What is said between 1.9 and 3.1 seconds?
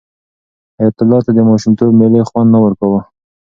مېلې خوند نه ورکاوه.